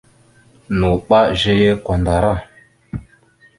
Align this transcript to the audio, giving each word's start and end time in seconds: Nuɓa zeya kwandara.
Nuɓa 0.79 1.19
zeya 1.39 1.73
kwandara. 1.85 2.33